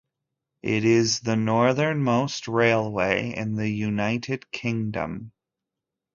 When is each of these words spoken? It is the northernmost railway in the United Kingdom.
It 0.63 0.83
is 0.83 1.19
the 1.19 1.35
northernmost 1.35 2.47
railway 2.47 3.35
in 3.37 3.53
the 3.53 3.69
United 3.69 4.49
Kingdom. 4.51 5.31